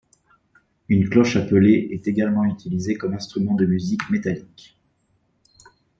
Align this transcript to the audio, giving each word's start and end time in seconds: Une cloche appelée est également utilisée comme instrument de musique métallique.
Une 0.89 1.07
cloche 1.09 1.35
appelée 1.35 1.89
est 1.91 2.07
également 2.07 2.43
utilisée 2.43 2.95
comme 2.95 3.13
instrument 3.13 3.53
de 3.53 3.67
musique 3.67 4.09
métallique. 4.09 4.75